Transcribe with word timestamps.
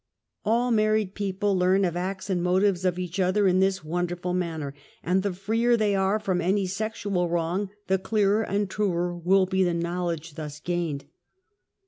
All 0.43 0.71
married 0.71 1.13
people 1.13 1.55
learn 1.55 1.85
of 1.85 1.95
acts 1.95 2.27
and 2.27 2.41
motives 2.41 2.85
of 2.85 2.97
each 2.97 3.19
other 3.19 3.47
in 3.47 3.59
this 3.59 3.83
wonderful 3.83 4.33
manner, 4.33 4.73
and 5.03 5.21
the 5.21 5.31
freer 5.31 5.77
'they 5.77 5.93
are 5.93 6.17
from 6.17 6.41
any 6.41 6.65
sexual 6.65 7.29
wa 7.29 7.53
ong 7.53 7.69
the 7.85 7.99
clearer 7.99 8.41
and 8.41 8.67
truer 8.67 9.15
will 9.15 9.45
be 9.45 9.63
the 9.63 9.75
knowledge 9.75 10.33
thus 10.33 10.59
gained. 10.59 11.05